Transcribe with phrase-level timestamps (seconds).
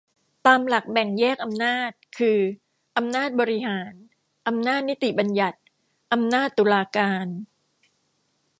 [0.45, 2.39] ตามหลักแบ่งแยกอำนาจคือ
[2.97, 3.93] อำนาจบริหาร
[4.47, 5.59] อำนาจนิติบัญญัติ
[6.13, 7.27] อำนาจตุลาการ